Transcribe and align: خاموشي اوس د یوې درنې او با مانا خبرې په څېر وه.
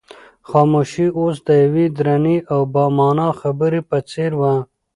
خاموشي 0.49 1.05
اوس 1.19 1.35
د 1.47 1.49
یوې 1.63 1.85
درنې 1.97 2.37
او 2.53 2.61
با 2.73 2.85
مانا 2.97 3.29
خبرې 3.41 3.81
په 3.89 3.97
څېر 4.09 4.31
وه. 4.41 4.55